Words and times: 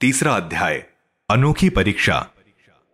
तीसरा 0.00 0.34
अध्याय, 0.36 0.74
अनोखी 1.30 1.68
परीक्षा। 1.68 2.30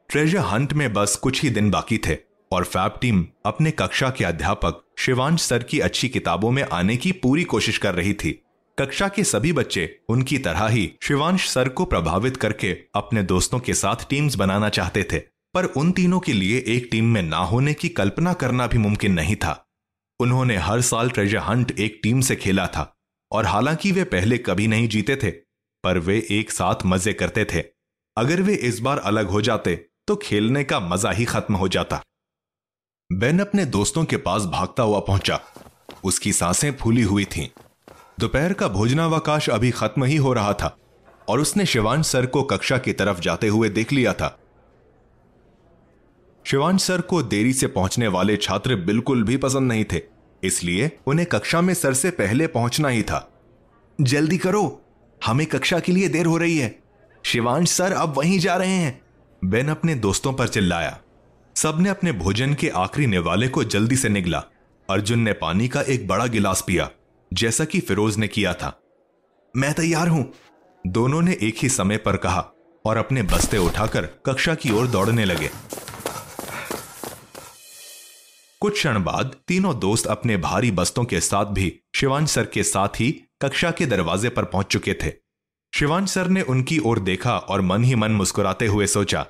ट्रेजर 0.09 0.39
हंट 0.39 0.73
में 0.73 0.93
बस 0.93 1.17
कुछ 1.17 1.43
ही 1.43 1.51
दिन 1.51 1.71
बाकी 1.71 1.99
थे 1.99 2.17
और 2.53 2.65
फैब 2.65 2.99
टीम 3.01 3.27
अपने 3.47 3.71
कक्षा 3.71 4.11
के 4.11 4.25
अध्यापक 4.25 4.83
शिवांश 4.99 5.41
सर 5.41 5.63
की 5.63 5.81
अच्छी 5.81 6.09
किताबों 6.09 6.51
में 6.51 6.63
आने 6.63 6.97
की 6.97 7.13
पूरी 7.13 7.45
कोशिश 7.45 7.79
कर 7.79 7.95
रही 7.95 8.15
थी। 8.15 8.33
कक्षा 8.79 9.09
के 9.09 9.25
सभी 9.25 9.53
बच्चे 9.53 9.99
उनकी 10.09 10.39
तरह 10.39 10.67
ही 10.67 10.93
शिवांश 11.03 11.49
सर 11.49 11.69
को 11.69 11.85
प्रभावित 11.85 12.37
करके 12.37 12.73
अपने 12.95 13.23
दोस्तों 13.23 13.61
के 13.61 13.75
साथ 13.75 14.09
टीम्स 14.11 14.35
बनाना 14.35 14.69
चाहते 14.69 15.03
थे, 15.03 15.19
पर 15.55 15.65
उन 15.65 15.93
तीनों 15.93 16.21
के 16.21 16.33
लिए 16.33 16.65
एक 16.67 16.89
टीम 16.93 17.05
में 17.05 17.23
ना 17.23 17.45
होने 17.45 17.75
की 17.75 17.89
कल्पना 17.89 18.33
करना 18.33 18.67
भी 18.67 18.79
मुमकिन 18.79 19.13
नहीं 19.13 19.37
था। 19.37 19.65
उन्होंने 20.21 20.57
हर 20.57 20.81
साल 20.81 21.11
ट्रेजर 21.11 21.39
हंट 21.39 21.79
एक 21.81 22.01
टीम 22.03 22.21
से 22.21 22.37
खेला 22.37 22.67
था 22.67 22.93
और 23.33 23.47
हालाँकि 23.47 23.93
वे 23.93 24.05
पहले 24.05 24.39
कभी 24.39 24.67
नहीं 24.67 24.89
जीते 24.89 25.17
थे 25.17 25.52
पर 25.85 25.99
वे 25.99 26.17
एक 26.31 26.51
साथ 26.51 26.85
मज़े 26.87 27.13
करते 27.15 27.45
थे। 27.45 27.63
अगर 28.17 28.43
वे 28.43 28.55
इस 28.63 28.81
बार 28.81 28.99
अलग 29.01 29.29
हो 29.29 29.41
जाते 29.43 29.75
तो 30.09 30.17
खेलने 30.17 30.63
का 30.65 30.81
मज़ा 30.83 31.11
ही 31.11 31.25
खत्म 31.25 31.55
हो 31.55 31.69
जाता। 31.69 32.03
बेन 33.11 33.39
अपने 33.39 33.65
दोस्तों 33.67 34.05
के 34.05 34.17
पास 34.19 34.45
भागता 34.45 34.83
हुआ 34.83 35.01
पहुँचा। 35.01 35.41
उसकी 36.05 36.33
साँसें 36.33 36.71
फूली 36.77 37.03
हुई 37.05 37.25
थीं। 37.27 37.47
दोपहर 38.21 38.53
का 38.53 38.69
भोजनावकाश 38.69 39.49
अभी 39.51 39.71
खत्म 39.71 40.05
ही 40.05 40.17
हो 40.17 40.33
रहा 40.33 40.53
था, 40.53 40.77
और 41.29 41.41
उसने 41.41 41.67
शिवान 41.67 42.03
सर 42.03 42.27
को 42.27 42.43
कक्षा 42.45 42.79
की 42.79 42.93
तरफ़ 42.93 43.21
जाते 43.21 43.49
हुए 43.49 43.69
देख 43.71 43.93
लिया 43.93 44.13
था। 44.13 44.37
शिवान 46.45 46.79
सर 46.79 47.01
को 47.01 47.23
देरी 47.25 47.53
से 47.53 47.67
पहुँचने 47.69 48.09
वाले 48.09 48.37
छात्र 48.39 48.77
बिल्कुल 48.77 49.23
भी 49.23 49.37
पसंद 49.37 49.69
नहीं 49.69 49.85
थे, 49.85 50.01
इसलिए 50.43 50.91
उन्हें 51.07 51.27
कक्षा 51.29 51.61
में 51.61 51.75
सर 51.75 51.95
से 51.95 52.11
पहले 52.13 52.47
पहुँचना 52.49 52.89
ही 52.89 53.03
था। 53.03 53.29
जल्दी 53.99 54.39
करो 54.39 54.82
हमें 55.27 55.47
कक्षा 55.47 55.81
के 55.81 55.93
लिए 55.93 56.09
देर 56.09 56.27
हो 56.27 56.37
रही 56.37 56.59
है। 56.59 56.83
शिवांश 57.25 57.71
सर 57.71 57.93
अब 57.93 58.17
वहीं 58.17 58.39
जा 58.39 58.57
रहे 58.57 58.77
हैं। 58.77 59.01
बेन 59.45 59.69
अपने 59.69 59.95
दोस्तों 59.95 60.33
पर 60.33 60.49
चिल्लाया। 60.49 60.99
सबने 61.57 61.89
अपने 61.89 62.13
भोजन 62.13 62.55
के 62.55 62.69
आखिरी 62.69 63.07
निवाले 63.07 63.49
को 63.49 63.65
जल्दी 63.65 63.97
से 63.97 64.09
निगला। 64.09 64.39
अर्जुन 64.91 65.19
ने 65.19 65.33
पानी 65.33 65.69
का 65.69 65.83
एक 65.83 66.09
बड़ा 66.09 66.27
गिलास 66.27 66.65
पिया, 66.67 66.91
जैसा 67.33 67.65
कि 67.65 67.81
फिरोज 67.81 68.17
ने 68.17 68.29
किया 68.29 68.55
था। 68.55 68.81
मैं 69.57 69.73
तैयार 69.75 70.09
हूँ। 70.09 70.33
दोनों 70.87 71.23
ने 71.23 71.37
एक 71.43 71.57
ही 71.59 71.69
समय 71.69 71.97
पर 71.97 72.17
कहा 72.17 72.51
और 72.85 72.97
अपने 72.97 73.23
बस्ते 73.23 73.59
उठाकर 73.59 74.07
कक्षा 74.27 74.55
की 74.55 74.71
ओर 74.71 74.87
दौड़ने 74.87 75.25
लगे। 75.25 75.51
कुछ 78.61 78.73
क्षण 78.73 79.03
बाद 79.03 79.37
तीनों 79.49 79.79
दोस्त 79.79 80.07
अपने 80.07 80.37
भारी 80.37 80.71
बस्तों 80.71 81.05
के 81.05 81.21
साथ 81.21 81.47
भी 81.47 81.81
शिवांश 81.95 82.31
सर 82.31 82.45
के 82.45 82.63
साथ 82.63 82.89
ही 82.89 83.25
कक्षा 83.43 83.71
के 83.71 83.87
दरवाजे 83.87 84.29
पर 84.29 84.45
पहुँच 84.45 84.67
चुके 84.67 84.95
थे। 84.95 85.13
शिवांश 85.73 86.11
सर 86.11 86.29
ने 86.29 86.43
उनकी 86.43 86.79
ओर 86.79 86.99
देखा 86.99 87.39
और 87.39 87.61
मन 87.61 87.85
ही 87.85 87.95
मन 87.95 88.13
मुस्कुराते 88.13 88.67
हुए 88.67 88.87
सोचा, 88.87 89.27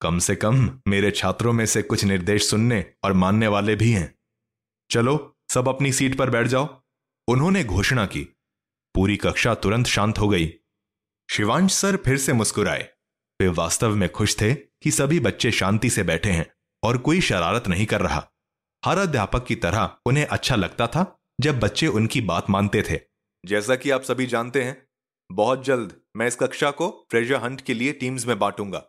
कम 0.00 0.18
से 0.18 0.34
कम 0.36 0.80
मेरे 0.88 1.10
छात्रों 1.10 1.52
में 1.52 1.66
से 1.66 1.82
कुछ 1.82 2.04
निर्देश 2.04 2.48
सुनने 2.50 2.84
और 3.04 3.12
मानने 3.12 3.48
वाले 3.48 3.76
भी 3.76 3.90
हैं। 3.92 4.14
चलो, 4.90 5.36
सब 5.50 5.68
अपनी 5.68 5.92
सीट 5.92 6.16
पर 6.18 6.30
बैठ 6.30 6.46
जाओ। 6.46 6.82
उन्होंने 7.28 7.64
घोषणा 7.64 8.06
की। 8.06 8.22
पूरी 8.94 9.16
कक्षा 9.16 9.54
तुरंत 9.54 9.86
शांत 9.86 10.18
हो 10.18 10.28
गई। 10.28 10.52
शिवांश 11.30 11.72
सर 11.72 11.96
फिर 11.96 12.16
से 12.18 12.32
मुस्कुराए। 12.32 12.88
वे 13.40 13.48
वास्तव 13.48 13.96
में 13.96 14.08
खुश 14.12 14.36
थे 14.40 14.54
कि 14.54 14.90
सभी 14.90 15.20
बच्चे 15.20 15.50
शांति 15.50 15.90
से 15.90 16.02
बैठे 16.02 16.30
हैं 16.30 16.46
और 16.82 16.98
कोई 16.98 17.20
शरारत 17.20 17.68
नहीं 17.68 17.86
कर 17.86 18.00
रहा। 18.00 18.26
हर 18.84 18.98
अध्यापक 18.98 19.46
की 19.46 19.54
तरह 19.54 19.96
उन्हें 20.06 20.26
अच्छा 20.26 20.56
लगता 20.56 20.86
था 20.86 21.04
जब 21.40 21.60
बच्चे 21.60 21.86
उनकी 21.86 22.20
बात 22.20 22.50
मानते 22.50 22.82
थे। 22.82 23.09
जैसा 23.44 23.74
कि 23.76 23.90
आप 23.90 24.02
सभी 24.02 24.26
जानते 24.26 24.62
हैं, 24.62 24.76
बहुत 25.30 25.64
जल्द 25.64 25.92
मैं 26.16 26.26
इस 26.26 26.36
कक्षा 26.36 26.70
को 26.70 26.88
ट्रेजर 27.10 27.36
हंट 27.36 27.60
के 27.60 27.74
लिए 27.74 27.92
टीम्स 27.92 28.26
में 28.26 28.38
बांटूँगा। 28.38 28.82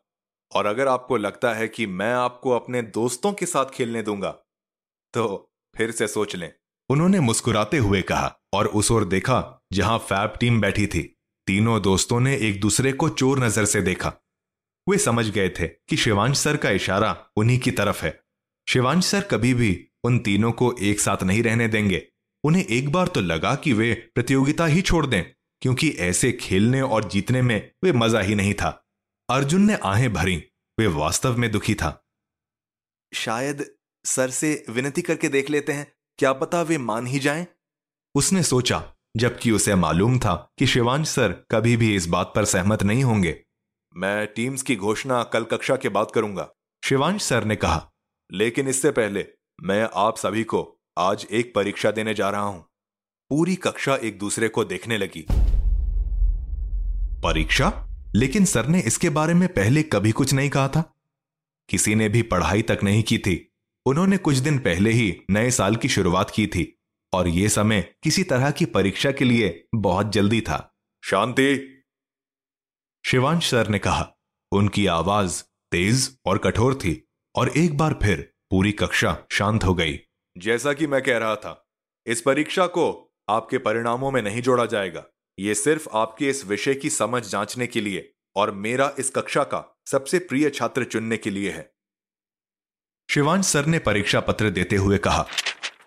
और 0.51 0.65
अगर 0.65 0.87
आपको 0.87 1.17
लगता 1.17 1.53
है 1.53 1.67
कि 1.67 1.85
मैं 1.87 2.11
आपको 2.13 2.51
अपने 2.51 2.81
दोस्तों 2.81 3.31
के 3.33 3.45
साथ 3.45 3.65
खेलने 3.65 4.01
दूँगा 4.01 4.31
तो 5.13 5.53
फिर 5.75 5.91
से 5.91 6.07
सोच 6.07 6.35
लें। 6.35 6.51
उन्होंने 6.89 7.19
मुस्कुराते 7.19 7.77
हुए 7.77 8.01
कहा 8.01 8.35
और 8.53 8.67
उस 8.67 8.91
ओर 8.91 9.05
देखा 9.05 9.61
जहाँ 9.73 9.97
फैब 9.99 10.33
टीम 10.39 10.59
बैठी 10.61 10.87
थी। 10.87 11.01
तीनों 11.47 11.81
दोस्तों 11.81 12.19
ने 12.19 12.35
एक 12.37 12.59
दूसरे 12.61 12.91
को 12.93 13.09
चोर 13.09 13.39
नज़र 13.39 13.65
से 13.65 13.81
देखा। 13.81 14.13
वे 14.87 14.97
समझ 14.97 15.29
गए 15.29 15.49
थे 15.49 15.67
कि 15.67 15.97
शिवांश 15.97 16.37
सर 16.37 16.57
का 16.57 16.69
इशारा 16.71 17.15
उन्हीं 17.35 17.59
की 17.59 17.71
तरफ़ 17.71 18.03
है। 18.05 18.19
शिवांश 18.67 19.05
सर 19.05 19.21
कभी 19.21 19.53
भी 19.53 19.87
उन 20.03 20.19
तीनों 20.19 20.51
को 20.51 20.73
एक 20.81 20.99
साथ 20.99 21.23
नहीं 21.23 21.43
रहने 21.43 21.67
देंगे। 21.67 22.07
उन्हें 22.43 22.65
एक 22.65 22.91
बार 22.91 23.07
तो 23.07 23.21
लगा 23.21 23.55
कि 23.55 23.73
वे 23.73 23.93
प्रतियोगिता 24.15 24.65
ही 24.65 24.81
छोड़ 24.81 25.05
दें 25.05 25.23
क्योंकि 25.61 25.89
ऐसे 25.89 26.31
खेलने 26.31 26.81
और 26.81 27.09
जीतने 27.09 27.41
में 27.41 27.71
वे 27.83 27.91
मज़ा 27.91 28.19
ही 28.19 28.35
नहीं 28.35 28.53
था। 28.53 28.69
अर्जुन 29.29 29.61
ने 29.61 29.77
आहें 29.83 30.13
भरी 30.13 30.35
वे 30.79 30.87
वास्तव 30.87 31.37
में 31.37 31.51
दुखी 31.51 31.75
था। 31.75 32.03
शायद 33.13 33.65
सर 34.05 34.29
से 34.29 34.65
विनती 34.69 35.01
करके 35.01 35.29
देख 35.29 35.49
लेते 35.49 35.71
हैं 35.71 35.91
क्या 36.17 36.33
पता 36.33 36.61
वे 36.61 36.77
मान 36.77 37.07
ही 37.07 37.19
जाएँ? 37.19 37.47
उसने 38.15 38.43
सोचा 38.43 38.83
जबकि 39.17 39.51
उसे 39.51 39.75
मालूम 39.75 40.19
था 40.19 40.35
कि 40.59 40.67
शिवांश 40.67 41.07
सर 41.07 41.31
कभी 41.51 41.77
भी 41.77 41.95
इस 41.95 42.07
बात 42.07 42.31
पर 42.35 42.45
सहमत 42.45 42.83
नहीं 42.83 43.03
होंगे। 43.03 43.43
मैं 43.95 44.27
टीम्स 44.27 44.61
की 44.61 44.75
घोषणा 44.75 45.23
कल 45.23 45.43
कक्षा 45.43 45.75
के 45.75 45.89
बाद 45.89 46.11
करूँगा। 46.15 46.49
शिवांश 46.83 47.21
सर 47.21 47.43
ने 47.43 47.55
कहा 47.55 47.91
लेकिन 48.31 48.67
इससे 48.67 48.91
पहले 48.91 49.25
मैं 49.63 49.89
आप 49.95 50.17
सभी 50.17 50.43
को 50.43 50.80
आज 51.01 51.27
एक 51.31 51.53
परीक्षा 51.55 51.91
देने 51.91 52.13
जा 52.13 52.29
रहा 52.29 52.41
हूँ। 52.41 52.65
पूरी 53.29 53.55
कक्षा 53.55 53.95
एक 53.95 54.19
दूसरे 54.19 54.49
को 54.49 54.65
देखने 54.65 54.97
लगी। 54.97 55.25
परीक्षा? 57.23 57.87
लेकिन 58.15 58.45
सर 58.45 58.67
ने 58.67 58.81
इसके 58.81 59.09
बारे 59.09 59.33
में 59.33 59.53
पहले 59.53 59.83
कभी 59.83 60.11
कुछ 60.11 60.33
नहीं 60.33 60.49
कहा 60.49 60.67
था। 60.67 60.93
किसी 61.69 61.95
ने 61.95 62.09
भी 62.09 62.21
पढ़ाई 62.21 62.61
तक 62.61 62.79
नहीं 62.83 63.03
की 63.03 63.17
थी। 63.17 63.53
उन्होंने 63.85 64.17
कुछ 64.17 64.35
दिन 64.35 64.59
पहले 64.59 64.91
ही 64.91 65.21
नए 65.31 65.51
साल 65.51 65.75
की 65.75 65.89
शुरुआत 65.89 66.29
की 66.29 66.47
थी। 66.47 66.79
और 67.13 67.27
यह 67.27 67.47
समय 67.47 67.93
किसी 68.03 68.23
तरह 68.23 68.51
की 68.51 68.65
परीक्षा 68.65 69.11
के 69.11 69.25
लिए 69.25 69.67
बहुत 69.75 70.11
जल्दी 70.11 70.41
था। 70.41 70.75
शांति। 71.05 71.81
शिवांश 73.05 73.51
सर 73.51 73.67
ने 73.67 73.79
कहा, 73.79 74.13
उनकी 74.51 74.85
आवाज़ 74.85 75.43
तेज 75.71 76.17
और 76.25 76.37
कठोर 76.37 76.75
थी, 76.75 77.07
और 77.35 77.49
एक 77.49 77.77
बार 77.77 77.99
फिर 78.03 78.33
पूरी 78.51 78.71
कक्षा 78.71 79.23
शांत 79.31 79.63
हो 79.63 79.73
गई। 79.73 79.99
जैसा 80.37 80.73
कि 80.73 80.87
मैं 80.87 81.01
कह 81.01 81.17
रहा 81.17 81.35
था, 81.35 81.69
इस 82.05 82.21
परीक्षा 82.21 82.67
को 82.67 83.13
आपके 83.29 83.57
परिणामों 83.57 84.11
में 84.11 84.21
नहीं 84.21 84.41
जोड़ा 84.41 84.65
जाएगा। 84.65 85.05
ये 85.39 85.55
सिर्फ़ 85.55 85.89
आपके 85.93 86.29
इस 86.29 86.45
विषय 86.45 86.73
की 86.73 86.89
समझ 86.89 87.29
जांचने 87.29 87.67
के 87.67 87.81
लिए 87.81 88.13
और 88.35 88.51
मेरा 88.51 88.91
इस 88.99 89.09
कक्षा 89.09 89.43
का 89.43 89.77
सबसे 89.87 90.19
प्रिय 90.19 90.49
छात्र 90.49 90.83
चुनने 90.83 91.17
के 91.17 91.29
लिए 91.29 91.51
है। 91.51 91.71
शिवांश 93.09 93.45
सर 93.45 93.65
ने 93.65 93.79
परीक्षा 93.79 94.19
पत्र 94.19 94.49
देते 94.49 94.75
हुए 94.75 94.97
कहा, 94.97 95.27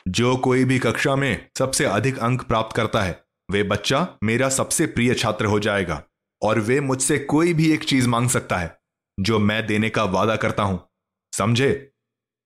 जो 0.08 0.36
कोई 0.36 0.64
भी 0.64 0.78
कक्षा 0.78 1.16
में 1.16 1.48
सबसे 1.58 1.84
अधिक 1.84 2.18
अंक 2.18 2.42
प्राप्त 2.42 2.76
करता 2.76 3.02
है, 3.02 3.24
वे 3.50 3.62
बच्चा 3.62 4.08
मेरा 4.24 4.48
सबसे 4.48 4.86
प्रिय 4.86 5.14
छात्र 5.14 5.44
हो 5.44 5.60
जाएगा 5.60 6.02
और 6.42 6.60
वे 6.60 6.80
मुझसे 6.80 7.18
कोई 7.18 7.54
भी 7.54 7.72
एक 7.72 7.84
चीज़ 7.84 8.08
मांग 8.08 8.28
सकता 8.28 8.56
है, 8.56 8.78
जो 9.20 9.38
मैं 9.38 9.66
देने 9.66 9.90
का 9.90 10.04
वादा 10.04 10.36
करता 10.36 10.62
हूँ। 10.62 10.88
समझे? 11.36 11.90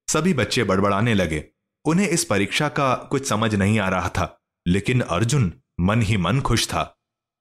सभी 0.08 0.34
बच्चे 0.34 0.64
बड़बड़ाने 0.64 1.14
लगे। 1.14 1.48
उन्हें 1.88 2.08
इस 2.08 2.24
परीक्षा 2.24 2.68
का 2.68 2.94
कुछ 3.10 3.28
समझ 3.28 3.54
नहीं 3.54 3.78
आ 3.78 3.88
रहा 3.88 4.08
था, 4.08 4.38
लेकिन 4.66 5.00
अर्जुन 5.00 5.52
मन 5.80 6.02
ही 6.02 6.16
मन 6.16 6.40
खुश 6.40 6.66
था। 6.66 6.82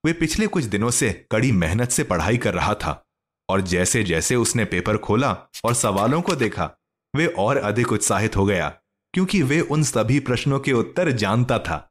वे 0.04 0.12
पिछले 0.12 0.46
कुछ 0.46 0.64
दिनों 0.64 0.90
से 0.90 1.10
कड़ी 1.32 1.52
मेहनत 1.52 1.90
से 1.90 2.04
पढ़ाई 2.04 2.36
कर 2.36 2.54
रहा 2.54 2.74
था, 2.74 3.04
और 3.48 3.60
जैसे 3.60 4.02
जैसे 4.04 4.36
उसने 4.36 4.64
पेपर 4.64 4.96
खोला 4.96 5.36
और 5.64 5.74
सवालों 5.74 6.20
को 6.22 6.34
देखा, 6.34 6.70
वे 7.14 7.26
और 7.26 7.56
अधिक 7.56 7.92
उत्साहित 7.92 8.36
हो 8.36 8.46
गया, 8.46 8.68
क्योंकि 9.14 9.42
वे 9.42 9.60
उन 9.60 9.82
सभी 9.82 10.20
प्रश्नों 10.20 10.60
के 10.60 10.72
उत्तर 10.72 11.10
जानता 11.12 11.58
था। 11.58 11.88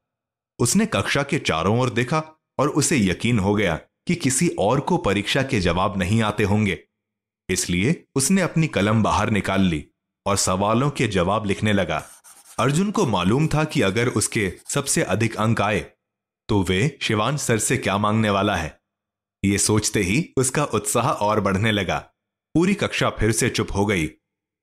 उसने 0.60 0.86
कक्षा 0.86 1.24
के 1.24 1.40
चारों 1.40 1.80
ओर 1.80 1.90
देखा 1.90 2.24
और 2.60 2.70
उसे 2.70 2.98
यकीन 2.98 3.40
हो 3.40 3.54
गया 3.56 3.76
कि 4.08 4.16
किसी 4.16 4.48
और 4.60 4.80
को 4.80 4.98
परीक्षा 4.98 5.44
के 5.44 5.60
जवाब 5.60 5.98
नहीं 5.98 6.22
आते 6.22 6.44
होंगे। 6.44 6.80
इसलिए 7.50 8.04
उसने 8.16 8.42
अपनी 8.42 8.68
कलम 8.68 9.04
बाहर 9.04 9.30
निकाल 9.30 9.62
ली 9.62 9.86
और 10.26 10.38
सवालों 10.38 10.90
के 10.90 11.08
जवाब 11.08 11.46
लिखने 11.46 11.74
लगा। 11.74 12.04
अर्जुन 12.60 12.90
को 12.92 13.06
मालूम 13.06 13.48
था 13.48 13.64
कि 13.64 13.82
अगर 13.82 14.08
उसके 14.08 14.52
सबसे 14.70 15.02
अधिक 15.04 15.36
अंक 15.36 15.62
आए 15.62 15.80
तो 16.50 16.62
वे 16.64 16.98
शिवान 17.02 17.38
सर 17.38 17.58
से 17.58 17.78
क्या 17.78 17.98
मांगने 17.98 18.30
वाला 18.30 18.56
है। 18.56 18.80
ये 19.44 19.58
सोचते 19.58 20.02
ही 20.02 20.34
उसका 20.38 20.64
उत्साह 20.64 21.10
और 21.10 21.40
बढ़ने 21.40 21.72
लगा। 21.72 21.98
पूरी 22.56 22.74
कक्षा 22.74 23.10
फिर 23.10 23.32
से 23.32 23.50
चुप 23.50 23.76
हो 23.76 23.86
गई। 23.86 24.06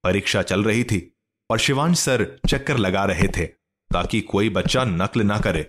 परीक्षा 0.05 0.43
चल 0.43 0.64
रही 0.64 0.85
थी 0.85 1.00
और 1.50 1.58
शिवान 1.58 1.94
सर 1.94 2.26
चक्कर 2.49 2.79
लगा 2.79 3.05
रहे 3.05 3.29
थे 3.29 3.46
ताकि 3.91 4.20
कोई 4.20 4.50
बच्चा 4.50 4.85
नकल 4.85 5.23
ना 5.23 5.38
करे। 5.38 5.62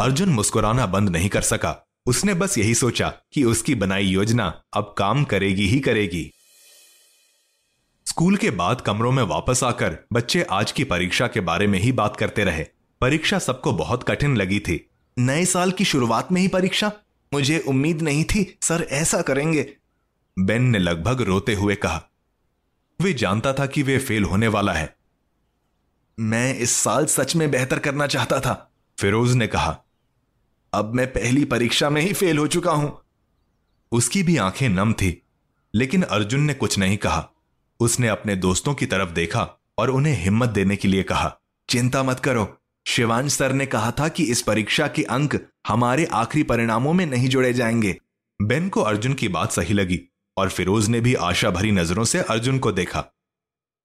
अर्जुन 0.00 0.28
मुस्कुराना 0.28 0.86
बंद 0.86 1.08
नहीं 1.08 1.28
कर 1.28 1.42
सका। 1.42 1.76
उसने 2.06 2.34
बस 2.34 2.58
यही 2.58 2.74
सोचा 2.74 3.08
कि 3.32 3.44
उसकी 3.44 3.74
बनाई 3.74 4.06
योजना 4.06 4.48
अब 4.72 4.94
काम 4.98 5.24
करेगी 5.24 5.68
ही 5.68 5.80
करेगी। 5.80 6.30
स्कूल 8.08 8.36
के 8.36 8.50
बाद 8.50 8.80
कमरों 8.80 9.10
में 9.12 9.22
वापस 9.22 9.62
आकर 9.64 9.96
बच्चे 10.12 10.42
आज 10.42 10.70
की 10.72 10.84
परीक्षा 10.84 11.26
के 11.26 11.40
बारे 11.40 11.66
में 11.66 11.78
ही 11.78 11.90
बात 11.92 12.16
करते 12.16 12.44
रहे। 12.44 12.64
परीक्षा 13.00 13.38
सबको 13.38 13.72
बहुत 13.72 14.02
कठिन 14.02 14.36
लगी 14.36 14.60
थी। 14.60 14.88
नए 15.18 15.44
साल 15.44 15.70
की 15.70 15.84
शुरुआत 15.84 16.32
में 16.32 16.40
ही 16.40 16.48
परीक्षा? 16.48 16.92
मुझे 17.32 17.58
उम्मीद 17.58 18.02
नहीं 18.02 18.24
थी 18.24 18.58
सर 18.62 18.86
ऐसा 18.90 19.22
करेंगे। 19.22 19.66
बेन 20.36 20.62
ने 20.62 20.78
लगभग 20.78 21.20
रोते 21.20 21.54
हुए 21.54 21.74
कहा, 21.74 22.02
वे 23.00 23.12
जानता 23.12 23.52
था 23.52 23.66
कि 23.66 23.82
वे 23.82 23.98
फेल 23.98 24.24
होने 24.24 24.48
वाला 24.48 24.72
है। 24.72 24.96
मैं 26.18 26.54
इस 26.54 26.76
साल 26.76 27.06
सच 27.06 27.36
में 27.36 27.50
बेहतर 27.50 27.78
करना 27.78 28.06
चाहता 28.06 28.40
था। 28.40 28.72
फिरोज 28.98 29.34
ने 29.34 29.46
कहा, 29.46 29.78
अब 30.72 30.94
मैं 30.94 31.12
पहली 31.12 31.44
परीक्षा 31.44 31.90
में 31.90 32.02
ही 32.02 32.12
फेल 32.12 32.38
हो 32.38 32.46
चुका 32.46 32.72
हूँ। 32.72 32.98
उसकी 33.92 34.22
भी 34.22 34.36
आँखें 34.36 34.68
नम 34.68 34.92
थी, 34.92 35.22
लेकिन 35.74 36.02
अर्जुन 36.02 36.40
ने 36.40 36.54
कुछ 36.54 36.78
नहीं 36.78 36.96
कहा। 36.96 37.28
उसने 37.80 38.08
अपने 38.08 38.36
दोस्तों 38.36 38.74
की 38.74 38.86
तरफ़ 38.86 39.10
देखा 39.10 39.48
और 39.78 39.90
उन्हें 39.90 40.14
हिम्मत 40.14 40.48
देने 40.48 40.76
के 40.76 40.88
लिए 40.88 41.02
कहा, 41.02 41.36
चिंता 41.68 42.02
मत 42.02 42.20
करो। 42.20 42.58
शिवांश 42.86 43.32
सर 43.32 43.52
ने 43.52 43.66
कहा 43.66 43.90
था 43.90 44.08
कि 44.08 44.24
इस 44.24 44.42
परीक्षा 44.42 44.88
के 44.88 45.02
अंक 45.02 45.40
हमारे 45.66 46.04
आखिरी 46.04 46.42
परिणामों 46.42 46.92
में 46.92 47.06
नहीं 47.06 47.28
जोड़े 47.28 47.52
जाएँगे। 47.52 47.96
बेन 48.42 48.68
को 48.68 48.80
अर्जुन 48.80 49.14
की 49.14 49.28
बात 49.28 49.52
सही 49.52 49.74
लगी 49.74 50.00
और 50.36 50.50
फिरोज 50.50 50.88
ने 50.88 51.00
भी 51.00 51.14
आशा 51.14 51.50
भरी 51.50 51.70
नज़रों 51.70 52.04
से 52.04 52.18
अर्जुन 52.18 52.58
को 52.58 52.72
देखा। 52.72 53.00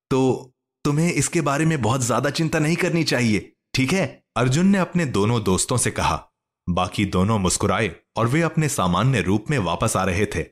तो 0.09 0.53
तुम्हें 0.85 1.13
इसके 1.13 1.41
बारे 1.41 1.65
में 1.65 1.81
बहुत 1.81 2.01
ज़्यादा 2.01 2.29
चिंता 2.29 2.59
नहीं 2.59 2.75
करनी 2.75 3.03
चाहिए, 3.03 3.53
ठीक 3.73 3.93
है? 3.93 4.23
अर्जुन 4.37 4.67
ने 4.67 4.77
अपने 4.77 5.05
दोनों 5.05 5.43
दोस्तों 5.43 5.77
से 5.77 5.91
कहा। 5.91 6.27
बाकी 6.69 7.05
दोनों 7.05 7.39
मुस्कुराए 7.39 7.95
और 8.15 8.27
वे 8.27 8.41
अपने 8.41 8.69
सामान्य 8.69 9.21
रूप 9.21 9.45
में 9.49 9.59
वापस 9.59 9.97
आ 9.97 10.03
रहे 10.03 10.25
थे। 10.25 10.45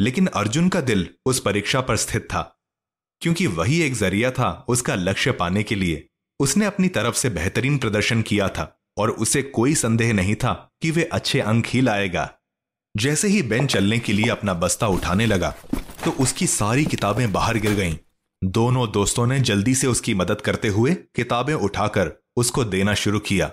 लेकिन 0.00 0.26
अर्जुन 0.26 0.68
का 0.68 0.80
दिल 0.80 1.08
उस 1.26 1.40
परीक्षा 1.40 1.80
पर 1.80 1.96
स्थित 1.96 2.22
था। 2.22 2.57
क्योंकि 3.22 3.46
वही 3.46 3.80
एक 3.82 3.94
ज़रिया 3.94 4.30
था 4.30 4.50
उसका 4.68 4.94
लक्ष्य 4.94 5.32
पाने 5.32 5.62
के 5.62 5.74
लिए। 5.74 6.06
उसने 6.40 6.64
अपनी 6.64 6.88
तरफ़ 6.88 7.14
से 7.14 7.30
बेहतरीन 7.30 7.78
प्रदर्शन 7.78 8.22
किया 8.22 8.48
था 8.48 8.74
और 8.98 9.10
उसे 9.10 9.42
कोई 9.42 9.74
संदेह 9.74 10.12
नहीं 10.12 10.34
था 10.34 10.52
कि 10.82 10.90
वे 10.90 11.04
अच्छे 11.04 11.40
अंक 11.40 11.66
ही 11.66 11.80
लाएगा। 11.80 12.30
जैसे 12.94 13.28
ही 13.28 13.42
बेन 13.42 13.66
चलने 13.66 13.98
के 13.98 14.12
लिए 14.12 14.28
अपना 14.28 14.54
बस्ता 14.54 14.86
उठाने 14.88 15.26
लगा 15.26 15.54
तो 16.04 16.10
उसकी 16.20 16.46
सारी 16.46 16.84
किताबें 16.84 17.30
बाहर 17.32 17.58
गिर 17.58 17.74
गईं। 17.74 17.96
दोनों 18.42 18.90
दोस्तों 18.92 19.26
ने 19.26 19.40
जल्दी 19.40 19.74
से 19.74 19.86
उसकी 19.86 20.14
मदद 20.14 20.40
करते 20.40 20.68
हुए 20.68 20.94
किताबें 21.16 21.54
उठाकर 21.54 22.12
उसको 22.36 22.64
देना 22.64 22.94
शुरू 22.94 23.18
किया। 23.20 23.46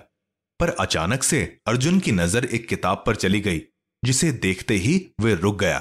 पर 0.60 0.68
अचानक 0.70 1.22
से 1.22 1.42
अर्जुन 1.66 1.98
की 2.00 2.12
नज़र 2.12 2.44
एक 2.44 2.68
किताब 2.68 3.02
पर 3.06 3.16
चली 3.16 3.40
गई, 3.40 3.60
जिसे 4.02 4.30
देखते 4.32 4.74
ही 4.76 4.94
वे 5.20 5.34
रुक 5.34 5.58
गया। 5.60 5.78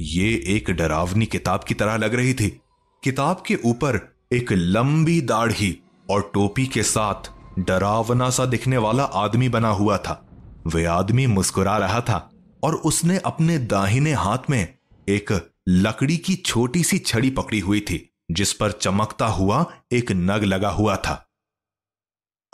ये 0.00 0.42
एक 0.46 0.70
डरावनी 0.70 1.26
किताब 1.26 1.64
की 1.64 1.74
तरह 1.74 1.96
लग 1.96 2.14
रही 2.14 2.34
थी। 2.34 2.60
किताब 3.04 3.42
के 3.46 3.58
ऊपर 3.64 4.16
एक 4.32 4.52
लंबी 4.52 5.20
दाढ़ी 5.20 5.82
और 6.10 6.30
टोपी 6.34 6.66
के 6.66 6.82
साथ 6.82 7.32
डरावना 7.58 8.30
सा 8.30 8.46
दिखने 8.46 8.76
वाला 8.76 9.04
आदमी 9.04 9.48
बना 9.48 9.68
हुआ 9.68 9.98
था। 9.98 10.28
वह 10.66 10.90
आदमी 10.90 11.26
मुस्कुरा 11.26 11.78
रहा 11.78 12.00
था 12.00 12.30
और 12.64 12.74
उसने 12.74 13.18
अपने 13.18 13.58
दाहिने 13.58 14.12
हाथ 14.12 14.38
में 14.50 14.78
एक 15.08 15.52
लकड़ी 15.68 16.16
की 16.16 16.34
छोटी 16.34 16.84
सी 16.84 16.98
छड़ी 16.98 17.30
पकड़ी 17.30 17.60
हुई 17.60 17.80
थी, 17.80 18.14
जिस 18.30 18.52
पर 18.52 18.72
चमकता 18.72 19.26
हुआ 19.26 19.74
एक 19.92 20.12
नग 20.12 20.44
लगा 20.44 20.70
हुआ 20.70 20.96
था। 20.96 21.30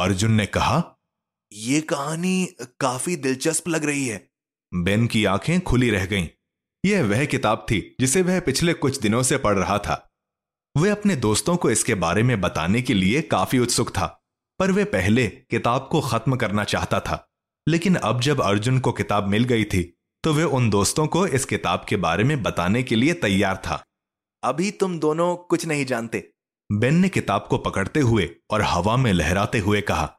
अर्जुन 0.00 0.33
ने 0.33 0.47
कहा 0.47 0.99
यह 1.53 1.81
कहानी 1.81 2.49
काफ़ी 2.81 3.17
दिलचस्प 3.17 3.69
लग 3.69 3.85
रही 3.85 4.06
है। 4.06 4.31
बेन 4.75 5.06
की 5.06 5.25
आँखें 5.25 5.61
खुली 5.61 5.91
रह 5.91 6.06
गईं। 6.06 6.29
यह 6.84 7.05
वह 7.05 7.25
किताब 7.25 7.67
थी 7.70 7.96
जिसे 8.00 8.23
वह 8.23 8.40
पिछले 8.40 8.73
कुछ 8.73 9.00
दिनों 9.00 9.23
से 9.23 9.37
पढ़ 9.37 9.58
रहा 9.58 9.79
था। 9.79 10.08
वह 10.76 10.93
अपने 10.93 11.17
दोस्तों 11.17 11.56
को 11.56 11.70
इसके 11.70 11.94
बारे 11.94 12.23
में 12.23 12.40
बताने 12.40 12.82
के 12.82 12.94
लिए 12.94 13.20
काफ़ी 13.23 13.58
उत्सुक 13.58 13.90
था 13.90 14.06
पर 14.58 14.70
वह 14.70 14.84
पहले 14.84 15.26
किताब 15.26 15.88
को 15.93 16.00
खत्म 16.00 16.37
करना 16.37 16.64
चाहता 16.64 17.00
था। 17.00 17.29
लेकिन 17.69 17.94
अब 17.94 18.20
जब 18.20 18.40
अर्जुन 18.40 18.79
को 18.79 18.93
किताब 18.93 19.29
मिल 19.29 19.44
गई 19.44 19.64
थी 19.64 19.82
तो 20.25 20.32
वे 20.32 20.44
उन 20.44 20.70
दोस्तों 20.70 21.06
को 21.06 21.26
इस 21.26 21.44
किताब 21.44 21.84
के 21.88 21.96
बारे 21.96 22.25
में 22.25 22.43
बताने 22.43 22.82
के 22.82 22.96
लिए 22.96 23.14
तैयार 23.14 23.56
था। 23.56 23.82
अभी 24.43 24.70
तुम 24.70 24.99
दोनों 24.99 25.37
कुछ 25.37 25.67
नहीं 25.67 25.87
जानते। 25.87 26.29
बेन 26.70 26.94
ने 26.94 27.08
किताब 27.08 27.46
को 27.50 27.58
पकड़ते 27.58 28.00
हुए 28.00 28.29
और 28.50 28.62
हवा 28.62 28.96
में 28.96 29.12
लहराते 29.12 29.58
हुए 29.58 29.81
कहा 29.81 30.12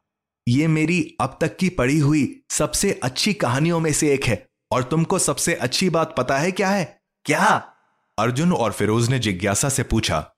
यह 0.48 0.68
मेरी 0.68 1.16
अब 1.20 1.38
तक 1.40 1.56
की 1.56 1.68
पढ़ी 1.68 1.98
हुई 1.98 2.42
सबसे 2.50 2.92
अच्छी 3.02 3.34
कहानियों 3.34 3.80
में 3.80 3.92
से 3.92 4.12
एक 4.14 4.24
है। 4.24 4.46
और 4.74 4.82
तुमको 4.82 5.18
सबसे 5.18 5.54
अच्छी 5.54 5.90
बात 5.90 6.14
पता 6.18 6.38
है 6.38 6.52
क्या 6.52 6.70
है? 6.70 7.02
क्या? 7.24 7.74
अर्जुन 8.18 8.52
और 8.52 8.72
फिरोज 8.72 9.08
ने 9.08 9.18
जिज्ञासा 9.18 9.68
से 9.68 9.82
पूछा। 9.82 10.32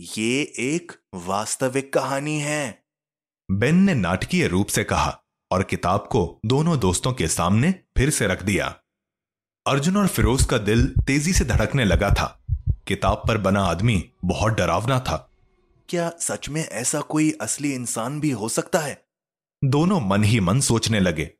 ये 0.00 0.42
एक 0.58 0.92
वास्तविक 1.14 1.92
कहानी 1.92 2.38
है। 2.40 2.84
बेन 3.50 3.76
ने 3.76 3.94
नाटकीय 3.94 4.46
रूप 4.46 4.66
से 4.66 4.84
कहा 4.84 5.22
और 5.50 5.62
किताब 5.62 6.00
को 6.00 6.40
दोनों 6.46 6.78
दोस्तों 6.78 7.12
के 7.12 7.28
सामने 7.28 7.72
फिर 7.72 8.10
से 8.10 8.26
रख 8.26 8.42
दिया। 8.42 8.76
अर्जुन 9.66 9.96
और 9.96 10.06
फिरोज 10.06 10.44
का 10.44 10.58
दिल 10.58 10.86
तेज़ी 10.86 11.32
से 11.32 11.44
धड़कने 11.44 11.84
लगा 11.84 12.10
था। 12.10 12.44
किताब 12.88 13.22
पर 13.28 13.38
बना 13.38 13.62
आदमी 13.62 14.10
बहुत 14.24 14.52
डरावना 14.52 15.00
था। 15.00 15.30
क्या 15.88 16.12
सच 16.20 16.48
में 16.48 16.68
ऐसा 16.68 17.00
कोई 17.00 17.38
असली 17.40 17.74
इंसान 17.74 18.20
भी 18.20 18.30
हो 18.30 18.48
सकता 18.48 18.78
है? 18.78 19.04
दोनों 19.64 20.00
मन 20.00 20.24
ही 20.24 20.40
मन 20.40 20.60
सोचने 20.60 21.00
लगे। 21.00 21.30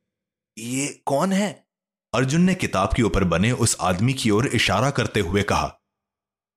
ये 0.58 1.02
कौन 1.06 1.32
है? 1.32 1.69
अर्जुन 2.14 2.40
ने 2.40 2.54
किताब 2.54 2.90
के 2.96 3.02
ऊपर 3.02 3.24
बने 3.24 3.52
उस 3.52 3.76
आदमी 3.80 4.12
की 4.12 4.30
ओर 4.30 4.46
इशारा 4.46 4.90
करते 4.90 5.20
हुए 5.20 5.42
कहा 5.42 5.80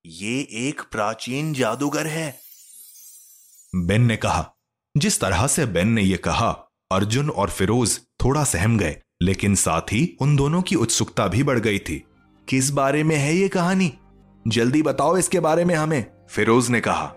ये 0.05 0.39
एक 0.51 0.81
प्राचीन 0.91 1.53
जादूगर 1.53 2.07
है। 2.07 2.39
बेन 3.75 4.05
ने 4.05 4.17
कहा 4.17 4.53
जिस 4.97 5.19
तरह 5.19 5.47
से 5.47 5.65
बेन 5.65 5.87
ने 5.87 6.01
यह 6.01 6.17
कहा 6.17 6.49
अर्जुन 6.91 7.29
और 7.29 7.49
फिरोज 7.49 7.99
थोड़ा 8.23 8.43
सहम 8.43 8.77
गए 8.77 9.01
लेकिन 9.21 9.55
साथ 9.55 9.81
ही 9.81 10.17
उन 10.21 10.35
दोनों 10.35 10.61
की 10.61 10.75
उत्सुकता 10.75 11.27
भी 11.27 11.43
बढ़ 11.43 11.59
गई 11.59 11.79
थी। 11.79 12.03
किस 12.49 12.69
बारे 12.69 13.03
में 13.03 13.15
है 13.15 13.35
ये 13.35 13.47
कहानी? 13.47 13.93
जल्दी 14.47 14.81
बताओ 14.81 15.17
इसके 15.17 15.39
बारे 15.39 15.65
में 15.65 15.75
हमें 15.75 16.05
फिरोज 16.29 16.69
ने 16.69 16.81
कहा। 16.81 17.13